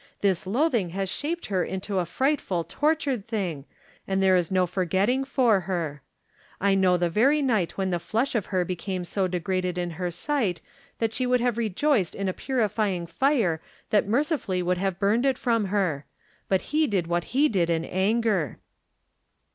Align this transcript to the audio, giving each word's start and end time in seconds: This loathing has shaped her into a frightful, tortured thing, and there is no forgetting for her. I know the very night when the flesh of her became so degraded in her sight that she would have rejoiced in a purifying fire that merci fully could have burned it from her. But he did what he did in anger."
This 0.21 0.47
loathing 0.47 0.89
has 0.97 1.11
shaped 1.11 1.45
her 1.45 1.63
into 1.63 1.99
a 1.99 2.07
frightful, 2.07 2.63
tortured 2.63 3.27
thing, 3.27 3.65
and 4.07 4.19
there 4.19 4.35
is 4.35 4.49
no 4.49 4.65
forgetting 4.65 5.23
for 5.23 5.59
her. 5.59 6.01
I 6.59 6.73
know 6.73 6.97
the 6.97 7.07
very 7.07 7.43
night 7.43 7.77
when 7.77 7.91
the 7.91 7.99
flesh 7.99 8.33
of 8.33 8.47
her 8.47 8.65
became 8.65 9.05
so 9.05 9.27
degraded 9.27 9.77
in 9.77 9.91
her 10.01 10.09
sight 10.09 10.59
that 10.97 11.13
she 11.13 11.27
would 11.27 11.39
have 11.41 11.55
rejoiced 11.59 12.15
in 12.15 12.27
a 12.27 12.33
purifying 12.33 13.05
fire 13.05 13.61
that 13.91 14.07
merci 14.07 14.37
fully 14.37 14.63
could 14.63 14.79
have 14.79 14.97
burned 14.97 15.23
it 15.23 15.37
from 15.37 15.65
her. 15.65 16.07
But 16.49 16.61
he 16.73 16.87
did 16.87 17.05
what 17.05 17.25
he 17.25 17.47
did 17.47 17.69
in 17.69 17.85
anger." 17.85 18.57